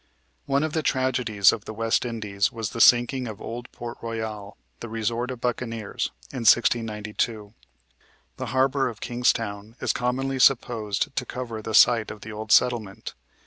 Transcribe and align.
One 0.47 0.63
of 0.63 0.73
the 0.73 0.81
tragedies 0.81 1.51
of 1.51 1.65
the 1.65 1.75
West 1.75 2.05
Indies 2.05 2.51
was 2.51 2.71
the 2.71 2.81
sinking 2.81 3.27
of 3.27 3.39
old 3.39 3.71
Port 3.71 3.99
Royal, 4.01 4.57
the 4.79 4.89
resort 4.89 5.29
of 5.29 5.39
buccaneers, 5.41 6.09
in 6.31 6.39
1692. 6.39 7.53
The 8.37 8.47
harbor 8.47 8.89
of 8.89 8.99
Kingstown 8.99 9.75
is 9.79 9.93
commonly 9.93 10.39
supposed 10.39 11.15
to 11.15 11.23
cover 11.27 11.61
the 11.61 11.75
site 11.75 12.09
of 12.09 12.21
the 12.21 12.31
old 12.31 12.51
settlement. 12.51 13.13